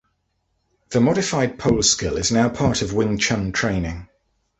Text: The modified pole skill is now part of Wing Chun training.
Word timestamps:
The 0.89 0.99
modified 0.99 1.59
pole 1.59 1.83
skill 1.83 2.17
is 2.17 2.31
now 2.31 2.49
part 2.49 2.81
of 2.81 2.91
Wing 2.91 3.19
Chun 3.19 3.51
training. 3.51 4.07